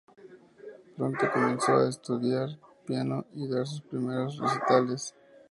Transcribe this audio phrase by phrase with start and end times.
[0.97, 2.57] Pronto comenzó a estudiar
[2.87, 5.13] piano y a dar sus primeros recitales.